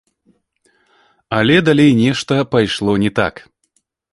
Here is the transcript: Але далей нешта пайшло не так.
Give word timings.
Але 1.39 1.55
далей 1.67 1.91
нешта 2.01 2.33
пайшло 2.57 2.97
не 3.05 3.11
так. 3.21 3.35